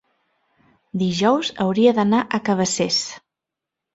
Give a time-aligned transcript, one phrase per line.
[1.01, 2.99] dijous hauria d'anar a Cabacés.